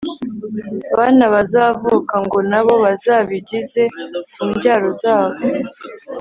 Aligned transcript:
bana 0.97 1.25
bazavuka, 1.33 2.15
ngo 2.25 2.39
na 2.49 2.59
bo 2.65 2.73
bazabigeze 2.85 3.83
ku 4.33 4.41
mbyaro 4.49 4.89
zabo 5.01 5.39